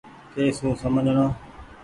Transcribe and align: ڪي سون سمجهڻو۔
ڪي 0.33 0.45
سون 0.57 0.71
سمجهڻو۔ 0.81 1.27